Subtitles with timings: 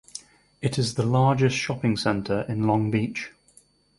[0.63, 3.33] It is the largest shopping center in Long Beach.